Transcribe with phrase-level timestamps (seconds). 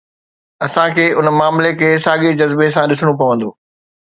[0.67, 3.49] اسان کي ان معاملي کي ساڳي جذبي سان ڏسڻو پوندو.